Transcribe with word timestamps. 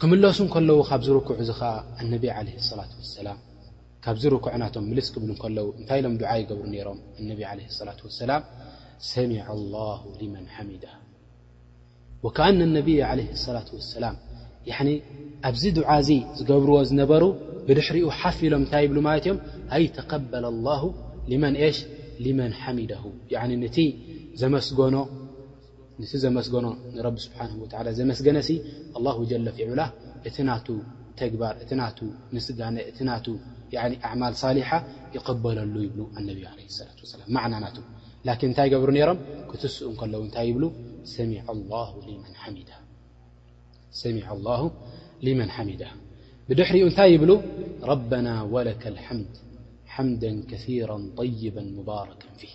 ክምለሱ 0.00 0.38
እከለዉ 0.48 0.78
ካብዝ 0.88 1.08
ርኩዕ 1.16 1.34
እዚ 1.42 1.50
ከዓ 1.58 1.68
እነብ 2.02 2.24
ዓለ 2.36 2.48
ላة 2.78 2.90
ወሰላም 3.00 3.38
ካብዚ 4.04 4.22
ርኩዕ 4.34 4.52
ናቶም 4.62 4.84
ምልስ 4.90 5.08
ክብል 5.14 5.30
እከለዉ 5.34 5.66
እንታይ 5.80 5.98
ኢሎም 6.00 6.14
ዱዓ 6.20 6.30
ይገብሩ 6.42 6.64
ነይሮም 6.74 6.98
እነቢ 7.20 7.38
ዓለ 7.50 7.58
ላة 7.88 7.98
ወሰላም 8.06 8.42
ሰሚዓ 9.12 9.42
اላه 9.56 9.98
ልመን 10.20 10.46
ሓሚዳ 10.54 10.84
ወከኣነ 12.24 12.58
ነብይ 12.78 12.98
ዓለ 13.10 13.20
ላት 13.56 13.68
ወሰላም 13.78 14.16
ኣብዚ 15.48 15.62
ዱዓ 15.78 15.88
እዚ 16.02 16.10
ዝገብርዎ 16.38 16.76
ዝነበሩ 16.90 17.24
ብድሕሪኡ 17.66 18.04
ሓፍ 18.20 18.36
ኢሎም 18.46 18.62
እንታይ 18.64 18.82
ይብሉ 18.86 18.98
ማለት 19.08 19.24
እዮም 19.26 19.38
ኣይ 19.76 19.84
ተقበለ 19.96 20.44
ላሁ 20.66 20.82
መን 21.42 21.54
ሽ 21.76 21.78
ልመን 22.24 22.52
ሓሚደሁ 22.62 23.02
ኒ 23.50 23.52
ነቲ 23.62 23.76
ዘመስጎኖ 24.40 24.94
ዘገ 26.12 26.24
ه 26.34 26.42
ዘስገነ 27.96 28.36
الله 28.98 29.14
ፊعላ 29.56 29.80
እቲ 30.28 30.36
ና 30.48 30.60
ግባር 31.32 31.54
እ 31.64 32.40
ስጋነ 32.46 32.76
ማ 34.20 34.24
ሊ 34.56 34.58
ይقበለሉ 35.16 35.74
ይብ 35.86 35.96
ة 36.16 36.18
ላ 37.34 37.38
ና 37.52 37.58
ና 37.64 37.66
እታይ 38.50 38.72
ብሩ 38.82 38.90
ሮም 39.08 39.18
ክትስ 39.50 39.74
ዉ 39.90 40.22
ታይ 40.36 40.48
ብ 40.54 40.58
ሰع 41.14 41.46
الله 41.54 41.90
لم 45.26 45.40
ድሕሪኡ 46.58 46.84
እታይ 46.92 47.12
ብሉ 47.22 47.30
بና 48.10 48.26
ولك 48.54 48.82
الድ 50.02 50.22
ምا 50.36 50.44
كثራ 50.50 50.90
طيባا 51.18 51.62
مባرከ 51.76 52.22
ه 52.50 52.54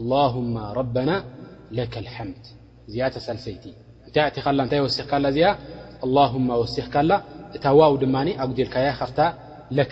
اللهم 0.00 0.56
ربن 0.78 1.08
لك 1.78 1.94
الحمድ 2.02 2.42
እዚኣ 2.88 3.04
ተሳሰይቲ 3.14 3.64
እታይ 4.08 4.24
ታይ 4.34 4.40
ካ 4.44 4.48
ዚኣ 4.96 5.10
لله 6.08 6.52
ወሲካላ 6.62 7.10
እታ 7.56 7.64
ዋው 7.78 7.92
ድማ 8.02 8.16
ኣጉልካ 8.44 8.74
ካፍ 8.98 9.10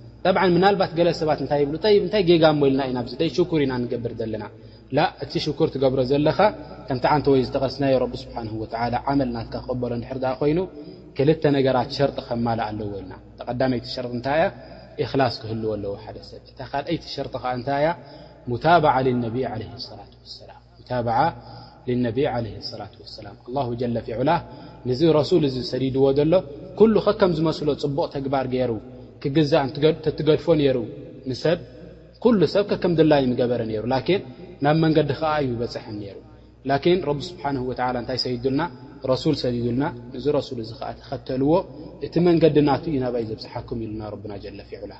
ብ 0.35 0.41
ናባት 0.63 0.91
ገለሰባት 0.97 1.39
እታይ 1.45 1.61
ብ 1.69 1.77
እታይ 2.07 2.23
ገጋ 2.29 2.43
ወልና 2.63 2.81
እኢ 2.87 2.91
ና 2.97 2.99
ር 3.59 3.61
ኢና 3.65 3.73
ገብር 3.91 4.11
ዘለና 4.19 4.45
እቲ 5.23 5.33
ር 5.65 5.69
ትገብሮ 5.75 5.99
ዘለኻ 6.11 6.37
ከምቲ 6.87 7.05
ንተ 7.19 7.25
ወይ 7.33 7.41
ዝተቀስናዮ 7.47 7.95
ስብሓ 8.23 8.35
መል 9.19 9.29
ና 9.35 9.37
ክበሎ 9.53 9.91
ድ 10.23 10.33
ኮይኑ 10.41 10.59
ክል 11.17 11.29
ነገራት 11.57 11.89
ሸርጢ 11.97 12.17
ከማ 12.27 12.47
ኣለወልና 12.67 13.11
ተይቲሸርጢ 13.61 14.11
እታይእያ 14.21 14.49
ላ 15.21 15.29
ክህልዎ 15.41 15.71
ኣለዎ 15.77 15.93
ደሰብ 16.17 16.43
እታ 16.53 16.59
ካይቲ 16.73 17.03
ሸርጢ 17.15 17.35
እታ 17.61 17.69
ያ 17.85 17.89
ለ 19.07 19.57
ላ 22.45 22.85
ሰላም 23.17 23.35
ጀለፊዕላ 23.81 24.31
ንዚ 24.89 25.01
ረሱል 25.19 25.43
እዚ 25.51 25.57
ሰዲድዎ 25.73 26.05
ዘሎ 26.19 26.33
ከከም 27.07 27.31
ዝመስሎ 27.39 27.67
ፅቡቅ 27.83 28.05
ተግባር 28.15 28.45
ገይሩ 28.53 28.71
ክግዛእ 29.23 29.65
ትገድፎ 30.17 30.45
ነይሩ 30.59 30.77
ንሰብ 31.29 31.59
ኩሉ 32.23 32.39
ሰብ 32.53 32.63
ከከምድላ 32.71 33.13
ይምገበረ 33.23 33.61
ነሩ 33.69 33.83
ላን 33.93 34.23
ናብ 34.65 34.75
መንገዲ 34.83 35.09
ከዓ 35.19 35.31
እዩ 35.43 35.51
በፅሐ 35.61 35.85
ነይሩ 35.97 36.17
ላን 36.69 36.99
ረብ 37.09 37.19
ስብሓን 37.29 37.55
ላ 37.79 37.83
እንታይ 38.03 38.19
ሰይድልና 38.23 38.61
ረሱል 39.11 39.35
ሰዩልና 39.43 39.83
እዚ 40.17 40.25
ረሱል 40.37 40.57
እዚ 40.63 40.71
ከዓ 40.79 40.89
ተኸተልዎ 40.99 41.51
እቲ 42.05 42.13
መንገዲ 42.27 42.57
ናት 42.67 42.83
እዩ 42.91 42.97
ናባይ 43.03 43.23
ዘብፅሓኩም 43.29 43.79
ኢሉና 43.85 44.01
ረብና 44.13 44.33
ጀለፊዕላ 44.43 44.93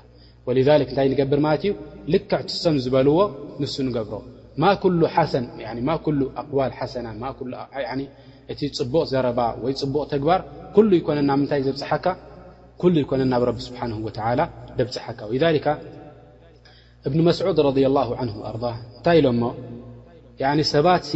ወክ 0.48 0.70
እንታይ 0.90 1.08
ንገብር 1.14 1.40
ማለት 1.48 1.64
እዩ 1.68 1.74
ልክዕትሰም 2.14 2.76
ዝበልዎ 2.86 3.18
ንሱ 3.64 3.76
ንገብሮ 3.90 4.16
ማ 4.62 4.72
ሰ 5.34 6.16
ኣዋል 6.42 6.74
ሓሰና 6.80 7.08
እቲ 8.52 8.62
ፅቡቕ 8.78 9.04
ዘረባ 9.12 9.40
ወይ 9.64 9.74
ፅቡቕ 9.82 10.02
ተግባር 10.14 10.40
ሉ 10.88 10.92
ይኮነ 11.00 11.20
ና 11.28 11.32
ምንታይ 11.40 11.62
ዘብፅሓካ 11.68 12.06
ኩሉ 12.82 12.96
ይኮነ 13.04 13.22
ናብ 13.34 13.44
ረቢ 13.50 13.58
ስብሓን 13.68 13.92
ላ 14.40 14.44
ደብፅሓካ 14.78 15.20
ወ 15.32 15.34
እብኒ 17.08 17.20
መስድ 17.28 17.42
ረ 17.68 17.70
ላ 17.98 18.00
ን 18.28 18.32
ኣር 18.50 18.56
እንታይ 18.98 19.18
ኢሎሞ 19.22 19.42
ሰባት 20.74 21.08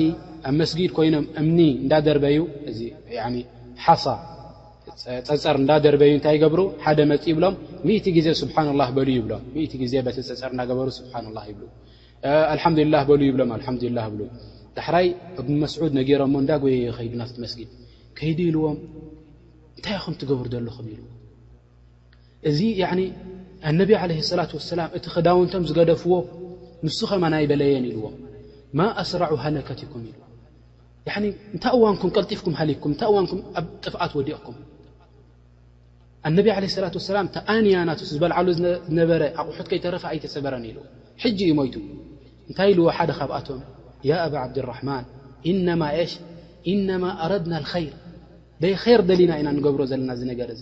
ኣብ 0.50 0.54
መስጊድ 0.62 0.92
ኮይኖም 0.98 1.26
እምኒ 1.42 1.60
እዳደርበዩ 1.84 2.38
እ 2.72 2.74
ሓሳ 3.86 4.04
ፀፀር 5.28 5.56
እዳደርበዩ 5.64 6.10
እንታይ 6.18 6.38
ገብሩ 6.44 6.62
ሓደ 6.86 7.00
መፂ 7.12 7.24
ይብሎም 7.32 7.56
እ 7.96 7.98
ግዜ 8.18 8.28
ስብሓላ 8.42 8.82
ሉ 8.98 9.08
ይብሎ 9.20 9.34
ዜ 9.94 9.94
ተፀፀር 10.08 10.52
እዳገበሩ 10.60 10.70
ይብ 12.26 12.92
ላ 12.94 12.98
በሉ 13.10 13.22
ይብሎም 13.30 13.52
ላ 14.00 14.04
ብ 14.18 14.30
ዳሕራይ 14.78 15.08
እብኒመስድ 15.42 15.92
ነገሮ 16.00 16.22
እንዳጎየ 16.44 16.78
ዱ 17.12 17.12
ና 17.22 17.26
መስጊድ 17.46 17.70
ከይዲ 18.20 18.40
ኢልዎም 18.52 18.80
እንታይ 19.78 19.98
ኹም 20.06 20.14
ትገብሩ 20.22 20.46
ዘሎ 20.56 20.68
ኢ 20.94 20.96
እዚ 22.50 22.60
ኣነብ 23.70 23.90
ለ 24.10 24.14
ላት 24.38 24.52
ሰላም 24.72 24.90
እቲ 24.98 25.06
ክዳውንቶም 25.14 25.64
ዝገደፍዎ 25.70 26.14
ንሱ 26.86 27.00
ኸማ 27.10 27.24
ናይ 27.34 27.46
በለየን 27.52 27.86
ኢልዎም 27.90 28.16
ማ 28.78 28.82
ኣስራዑ 29.02 29.34
ሃለከትኩም 29.44 30.04
ኢሉ 30.10 30.18
እንታይ 31.56 31.74
እዋንኩም 31.78 32.10
ቀልጢፍኩም 32.16 32.54
ሃሊክኩም 32.60 32.92
እንታይ 32.94 33.10
እዋንኩም 33.12 33.40
ኣብ 33.60 33.66
ጥፍኣት 33.84 34.14
ወዲቕኩም 34.20 34.58
ኣነብ 36.28 36.48
ዓለ 36.58 36.64
ላት 36.84 36.96
ወሰላም 37.00 37.28
ተኣንያናት 37.36 38.00
ዝበልዓሉ 38.12 38.48
ዝነበረ 38.60 39.22
ኣቑሑት 39.42 39.68
ከይተረፈ 39.72 40.04
ኣይተሰበረን 40.12 40.66
ኢሉ 40.70 40.78
ሕጂ 41.24 41.40
እዩ 41.48 41.52
ሞይቱ 41.60 41.76
እንታይ 42.50 42.70
ኢልዎ 42.76 42.88
ሓደ 42.98 43.12
ካብኣቶም 43.20 43.62
ያ 44.10 44.22
ኣባ 44.28 44.34
ዓብዲራሕማን 44.46 45.06
ሽ 46.12 46.14
ኢነማ 46.72 47.04
ኣረድና 47.24 47.54
ኸይር 47.72 47.94
ደይ 48.66 48.74
ኸይር 48.84 49.02
ደሊና 49.10 49.32
ኢና 49.42 49.50
ንገብሮ 49.58 49.82
ዘለና 49.94 50.10
እዚ 50.18 50.22
ነገር 50.32 50.48
እዚ 50.56 50.62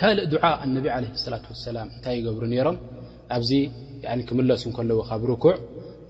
ካልእ 0.00 0.26
ድዓ 0.32 0.44
እነቢ 0.64 0.86
ዓለ 0.96 1.04
ሰላት 1.22 1.44
ወሰላም 1.52 1.86
እንታይ 1.94 2.14
ይገብሩ 2.18 2.42
ነይሮም 2.52 2.76
ኣብዚ 3.36 3.50
ክምለሱ 4.28 4.62
እንከለዎ 4.70 4.98
ካብ 5.08 5.22
ርኩዕ 5.30 5.54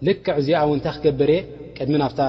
ልክዕ 0.06 0.32
እዚኣ 0.40 0.58
ውንታይ 0.70 0.92
ክገብር 0.96 1.30
እየ 1.34 1.40
ቅድሚ 1.76 1.94
ናብታ 2.02 2.20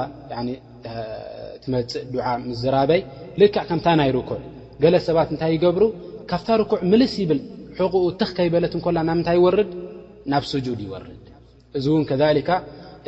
ትመፅእ 1.64 2.04
ድዓ 2.14 2.26
ምዝራበይ 2.48 3.02
ልክዕ 3.42 3.64
ከምታ 3.70 3.88
ናይ 4.02 4.10
ርኩዕ 4.18 4.40
ገለ 4.84 4.96
ሰባት 5.08 5.30
እንታይ 5.34 5.52
ይገብሩ 5.58 5.84
ካብታ 6.32 6.48
ርኩዕ 6.64 6.80
ምልስ 6.92 7.14
ይብል 7.24 7.42
ሕቑኡ 7.80 8.04
ትኽ 8.20 8.30
ከይበለት 8.38 8.74
እንኮላ 8.78 8.98
ናምንታይ 9.10 9.38
ይወርድ 9.42 9.72
ናብ 10.34 10.44
ስጁድ 10.54 10.80
ይወርድ 10.88 11.26
እዚ 11.78 11.86
እውን 11.94 12.04
ከካ 12.12 12.50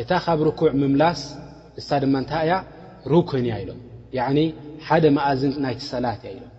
እታ 0.02 0.12
ካብ 0.26 0.40
ርኩዕ 0.50 0.72
ምምላስ 0.82 1.22
እሳ 1.80 1.90
ድማ 2.04 2.16
ንታይ 2.24 2.44
እያ 2.50 2.56
ሩኩን 3.14 3.46
እያ 3.48 3.56
ኢሎም 3.64 3.80
ሓደ 4.88 5.04
መኣዝን 5.18 5.54
ናይቲ 5.64 5.82
ሰላት 5.94 6.22
እያ 6.26 6.32
ኢሎም 6.38 6.52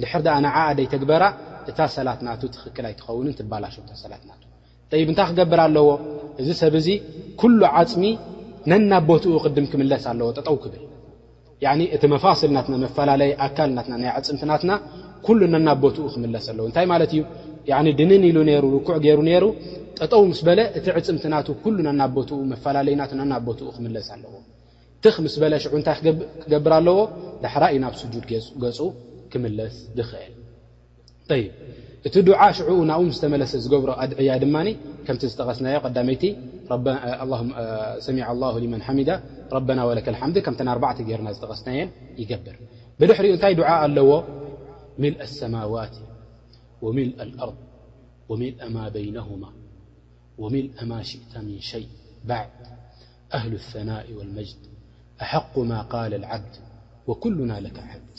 ድሕር 0.00 0.22
ኣ 0.36 0.38
ንዓኣደይ 0.44 0.86
ተግበራ 0.92 1.24
እታ 1.70 1.78
ሰላትና 1.96 2.28
ትክክል 2.42 2.84
ኣይትኸውንን 2.90 3.34
ትባላሸታ 3.40 3.90
ሰላትና 4.04 4.30
ይ 5.00 5.02
እንታይ 5.10 5.26
ክገብር 5.30 5.60
ኣለዎ 5.64 5.88
እዚ 6.40 6.48
ሰብዚ 6.62 6.86
ኩሉ 7.40 7.60
ዓፅሚ 7.80 8.04
ነና 8.70 8.90
ቦትኡ 9.08 9.32
ቅድም 9.44 9.66
ክምለስ 9.72 10.04
ኣለዎ 10.12 10.26
ጠጠው 10.38 10.56
ክብል 10.64 10.82
እቲ 11.96 12.02
መፋስልናት 12.14 12.66
መፈላለየ 12.84 13.32
ኣካልናትና 13.46 13.94
ናይ 14.02 14.10
ፅምትናትና 14.26 14.72
ናቦትኡ 15.68 16.06
ክምለስ 16.14 16.46
ኣለዎእንታይ 16.52 16.86
ማለት 16.92 17.12
እዩ 17.16 17.22
ድንን 18.00 18.24
ኢሉ 18.30 18.38
ሩ 18.64 18.64
ርኩዕ 18.76 18.96
ገይሩ 19.04 19.18
ሩ 19.44 19.46
ጠጠው 20.00 20.22
ምስ 20.32 20.40
በለ 20.48 20.60
እቲ 20.78 20.86
ዕፅምትና 21.00 21.34
ናኡ 22.00 22.16
መፈላለዩ 22.52 22.94
ናኡ 23.00 23.50
ክምለስ 23.76 24.08
ኣለዎ 24.16 24.32
ት 25.04 25.14
ምስ 25.26 25.36
በለ 25.42 25.54
ሽዑ 25.64 25.74
እንታይ 25.80 25.96
ክገብር 26.42 26.72
ኣለዎ 26.80 26.98
ዳሕራ 27.46 27.64
እዩ 27.74 27.78
ናብ 27.84 27.94
ስጁድ 28.02 28.24
ገፁ 28.64 28.78
لي 29.36 29.70
ت 32.12 32.18
دعا 32.18 32.46
ع 32.46 32.70
نوم 32.70 33.10
تملس 33.10 33.66
بر 33.66 33.90
أعي 33.98 34.38
من 34.44 34.74
كمت 35.06 35.24
تغسناي 35.26 35.76
قميت 35.76 36.22
سمع 38.06 38.26
الله 38.32 38.58
لمن 38.60 38.82
حمدة 38.82 39.14
ربنا 39.52 39.84
ولك 39.84 40.08
الحمد 40.08 40.36
كمتأربعت 40.38 40.98
رنا 41.18 41.30
غسناي 41.50 41.88
يقبر 42.22 42.56
بحر 43.00 43.24
نتي 43.34 43.50
دعا 43.60 43.86
ل 43.86 43.98
مل 45.02 45.14
السماوات 45.26 45.94
وملء 46.84 47.16
الأرض 47.28 47.58
وملأ 48.30 48.64
ما 48.76 48.84
بينهما 48.96 49.50
وملأ 50.42 50.80
ما 50.90 50.98
شئت 51.10 51.34
من 51.46 51.58
شيء 51.70 51.88
بعد 52.30 52.50
أهل 53.38 53.52
الثناء 53.60 54.06
والمجد 54.16 54.60
أحق 55.22 55.54
ما 55.70 55.80
قال 55.94 56.12
العبد 56.20 56.54
وكلنا 57.08 57.56
لك 57.64 57.72
بد 57.90 58.18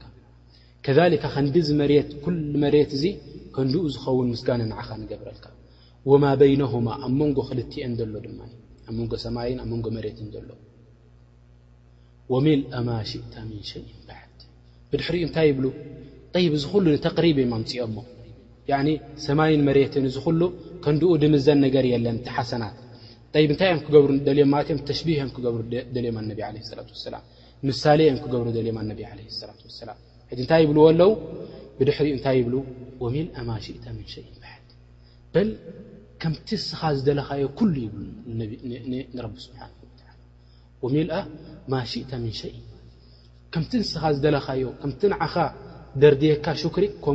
ከካ 0.85 1.25
ከንዲዚ 1.35 1.67
መሬት 1.81 2.07
ኩሉ 2.23 2.37
መሬት 2.63 2.91
እዙ 2.97 3.03
ከንድኡ 3.55 3.83
ዝኸውን 3.93 4.27
ምስጋን 4.33 4.61
ንዓኻ 4.71 4.87
ንገብረልካ 5.01 5.45
ወማ 6.09 6.23
በይነሁማ 6.39 6.87
ኣብ 7.05 7.13
መንጎ 7.19 7.37
ክልትኤን 7.49 7.93
ዘሎ 7.99 8.13
ድማ 8.25 8.39
ኣብ 8.87 8.93
መንጎ 8.99 9.11
ሰማይን 9.25 9.57
ኣብ 9.63 9.67
መንጎ 9.73 9.85
መሬትን 9.97 10.27
ዘሎ 10.35 10.49
ወሜልኣማ 12.33 12.89
ሽእታ 13.09 13.33
ምን 13.49 13.61
ሸይእ 13.71 13.89
በዓ 14.07 14.19
ብድሕሪኡ 14.93 15.21
እንታይ 15.27 15.47
ይብሉ 15.51 15.65
ይብ 16.45 16.53
እዚ 16.59 16.63
ኩሉ 16.73 16.85
ንተቕሪብ 16.95 17.37
እም 17.45 17.53
ኣምፅኦሞ 17.59 17.95
ሰማይን 19.27 19.61
መሬትን 19.69 20.05
እዚ 20.09 20.17
ኩሉ 20.27 20.41
ከንድኡ 20.85 21.11
ድምዘን 21.23 21.59
ነገር 21.65 21.87
የለን 21.93 22.17
ቲ 22.27 22.35
ሓሰናት 22.37 22.75
እንታይ 23.41 23.69
እዮም 23.71 23.81
ክገብሩ 23.87 24.11
ደልዮም 24.29 24.49
ማለትእዮም 24.55 24.81
ተሽቢህእዮም 24.89 25.31
ክገብሩ 25.35 25.61
ደልማ 25.97 26.17
ነቢ 26.31 26.39
ለ 26.55 26.65
ላት 26.79 26.89
ወሰላም 26.95 27.23
ንምሳሌእዮም 27.65 28.19
ክገብሩ 28.23 28.47
ደልማ 28.59 28.77
ነቢ 28.91 29.01
ለ 29.17 29.21
ላትወሰላም 29.49 29.99
እ 30.33 30.35
ታይ 30.49 30.63
ብዎ 30.69 30.77
ኣው 31.03 31.11
ድሪ 31.87 31.97
እታይ 32.17 32.39
ብ 32.45 32.47
ሚ 33.11 33.15
እ 33.39 33.41
ምስኻ 33.47 33.85
ዝኻዮ 35.33 35.49
እ 36.55 36.57
ስ 36.65 36.67
ዝ 37.05 37.07
ኻ 37.57 37.59
ደርካ 37.61 37.61
ሪ 37.75 37.77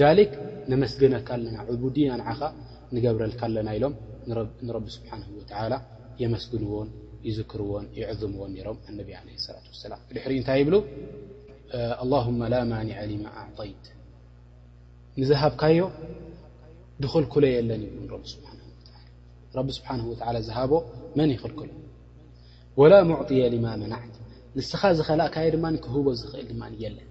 ዛሊክ 0.00 0.30
ነመስግነካ 0.72 1.28
ኣለና 1.36 1.56
ዕቡድያ 1.72 2.06
ንዓኻ 2.20 2.40
ንገብረልካ 2.94 3.40
ኣለና 3.48 3.68
ኢሎም 3.76 3.94
ንረቢ 4.66 4.86
ስብሓንሁ 4.96 5.28
ወተላ 5.38 5.74
የመስግንዎን 6.22 6.88
ይዝክርዎን 7.28 7.86
ይዕዝምዎን 7.98 8.50
ነሮም 8.56 8.78
ኣነቢ 8.88 9.08
ዓለ 9.18 9.28
ላት 9.54 9.66
ሰላም 9.84 10.00
ድሕሪ 10.16 10.32
እንታይ 10.40 10.58
ይብሉ 10.62 10.74
ኣላሁማ 12.04 12.40
ላ 12.54 12.56
ማኒዐ 12.72 12.98
ልማ 13.12 13.24
ኣዕጠይት 13.42 13.84
ንዝሃብካዮ 15.20 15.80
ድክልኩለ 17.04 17.44
የለን 17.54 17.82
ይብሉ 17.88 18.12
ቢ 18.24 18.28
ስ 18.34 18.42
ረቢ 19.58 19.68
ስብሓንሁ 19.78 20.04
ወላ 20.12 20.36
ዝሃቦ 20.48 20.72
መን 21.18 21.30
ይክልከሎ 21.36 21.70
ወላ 22.80 22.92
ሙዕጢየ 23.10 23.42
ልማ 23.56 23.66
መናዕት 23.82 24.14
ንስኻ 24.58 24.80
ዝኸላእካዮ 25.00 25.48
ድማ 25.56 25.66
ክህቦ 25.84 26.06
ዝኽእል 26.20 26.46
ድማ 26.52 26.62
የለን 26.84 27.10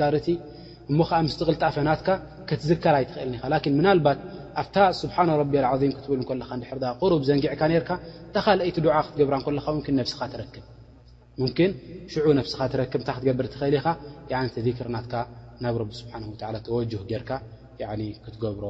ካቲ 0.00 0.26
እሞ 0.90 0.98
ከዓ 1.08 1.18
ምስቕል 1.26 1.56
ጣፈናትካ 1.62 2.08
ከትዝከራይ 2.48 3.04
ትኽእል 3.10 3.34
ኻ 3.64 3.72
ናባ 3.86 4.06
ኣብታ 4.60 4.76
ስብሓ 5.00 5.16
ቢ 5.52 5.54
ም 5.90 5.92
ክትብል 5.96 6.20
ኻ 6.50 6.58
ድ 6.82 6.84
ቅሩብ 7.00 7.22
ዘንጊዕካ 7.28 7.62
ካ 7.88 7.90
ታኻይቲ 8.34 8.76
ክትገብራ 9.06 9.36
ካ 9.44 9.48
ኻ 9.66 9.84
ክ 9.86 9.88
ሽ 10.10 10.12
ኻ 12.58 12.62
ክ 12.92 12.92
ክትገብር 12.92 13.46
ኽእል 13.60 13.74
ኢ 14.34 14.74
ርናት 14.86 15.12
ናብ 15.64 15.74
ስብ 16.00 16.08
ተወ 16.68 16.76
ካ 17.28 17.32
ክትገብሮ 18.24 18.64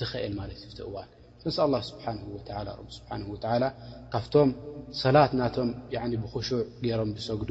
ትክእል 0.00 0.32
ማት 0.38 0.50
እ 0.54 0.82
እዋ 0.88 0.94
እን 3.16 3.64
ካብቶም 4.12 4.50
ሰላት 5.02 5.32
ናቶም 5.42 5.68
ብክሹዕ 6.24 6.48
ገሮም 6.86 7.10
ብሰግዱ 7.16 7.50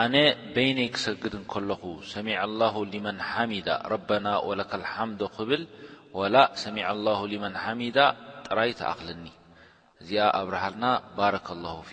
ኣነ 0.00 0.16
በይነይ 0.54 0.88
ክሰግድ 0.94 1.34
ከለኹ 1.52 1.82
ሰሚ 2.14 2.28
الله 2.46 2.74
لمን 2.92 3.16
ሓሚዳ 3.30 3.68
ረبና 3.92 4.26
وለ 4.48 4.60
الሓም 4.78 5.10
ክብል 5.36 5.62
وላ 6.18 6.36
ሰሚ 6.64 6.76
الله 6.92 7.18
መ 7.44 7.46
ሓሚዳ 7.64 7.98
ጥራይ 8.46 8.70
ተኣክልኒ 8.80 9.24
እዚኣ 10.02 10.22
ኣብ 10.38 10.46
ረሃልና 10.54 10.84
ባረ 11.16 11.34
الله 11.54 11.76
ف 11.90 11.92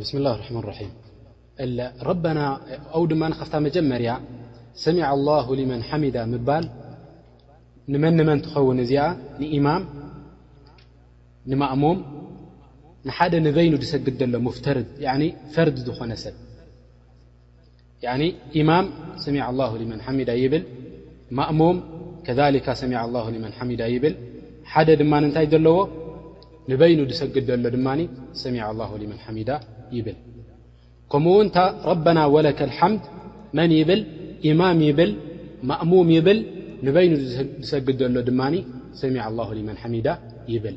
ብስ 0.00 0.10
ድማ 3.12 3.22
ካፍ 3.40 3.52
መጀመርያ 3.66 4.10
ሰሚ 4.84 4.98
الله 5.14 5.46
لم 5.60 5.70
ሓዳ 5.90 6.16
ባል 6.48 6.64
ንመንመን 7.92 8.38
ትኸውን 8.44 8.78
እዚኣ 8.84 9.00
ንማም 11.50 11.72
እሙም 11.76 11.98
ንሓደ 13.08 13.32
ንበይኑ 13.46 13.72
ሰግድ 13.92 14.14
ዘሎ 14.34 14.46
ፍተርድ 14.56 14.86
ፈርድ 15.54 15.76
ዝኾነ 15.86 16.12
ሰብ 16.24 16.34
ኢማም 18.60 18.86
ሰሚ 19.24 19.36
اله 19.50 19.70
ን 19.98 20.00
ሓዳ 20.06 20.30
ይብል 20.42 20.62
ማእሙም 21.38 21.76
ከካ 22.26 22.68
ሰ 22.80 22.82
اه 23.20 23.26
ን 23.32 23.42
ዳ 23.80 23.82
ይብል 23.94 24.14
ሓደ 24.72 24.88
ድማ 25.00 25.12
እንታይ 25.28 25.46
ዘለዎ 25.52 25.76
ንበይኑ 26.70 26.98
ዝሰግድ 27.10 27.48
ሎ 27.64 27.64
ድማ 27.76 27.88
ሰ 28.42 28.44
اله 28.70 28.90
لን 29.00 29.12
ሓዳ 29.26 29.50
ይብል 29.96 30.16
ከምኡው 31.12 31.40
بና 32.04 32.18
ወለ 32.34 32.46
لሓምድ 32.70 33.02
መን 33.58 33.70
ይብል 33.78 34.00
ማም 34.60 34.78
ይብል 34.88 35.10
ማእሙም 35.70 36.08
ይብል 36.16 36.38
ንበይኑ 36.86 37.12
ዝሰግድ 37.64 37.96
ዘሎ 38.02 38.16
ድማ 38.30 38.40
ሰሚ 39.02 39.14
الله 39.30 39.48
لمን 39.58 39.76
ሓሚዳ 39.82 40.08
ይብል 40.54 40.76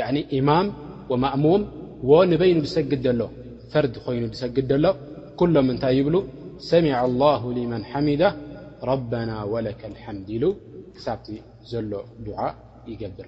ي 0.00 0.20
إمام 0.38 0.66
ومأموم 1.10 1.62
نበይن 2.32 2.58
سግድ 2.74 3.04
ሎ 3.20 3.22
فርد 3.72 3.94
ኮይኑ 4.04 4.24
ግድ 4.56 4.70
ሎ 4.84 4.92
كሎም 5.38 5.68
ታይ 5.84 5.94
يብل 6.00 6.16
سمع 6.72 6.96
الله 7.10 7.42
لمن 7.58 7.82
حمدة 7.90 8.28
ربنا 8.90 9.36
ولك 9.52 9.80
الحمد 9.92 10.28
ሳቲ 11.04 11.26
ዘሎ 11.70 11.92
دع 12.26 12.40
يبር 12.90 13.26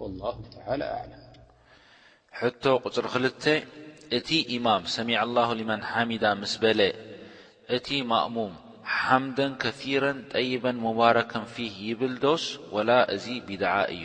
والله 0.00 0.34
تلى 0.54 0.86
أعلم 0.98 1.20
حت 2.38 2.64
قፅر 2.84 3.04
ክلت 3.12 3.44
እቲ 4.18 4.28
إمام 4.56 4.82
سمع 4.98 5.18
الله 5.28 5.48
لمن 5.60 5.78
حمد 5.90 6.24
مس 6.42 6.54
በለ 6.62 6.80
እቲ 7.76 7.88
مእموم 8.12 8.52
ሓمد 8.98 9.38
كثير 9.62 10.02
ጠيب 10.34 10.64
مبار 10.86 11.16
فه 11.54 11.70
يብل 11.88 12.14
ስ 12.42 12.46
وላ 12.74 12.90
እዚ 13.14 13.26
بدع 13.48 13.74
እዩ 13.94 14.04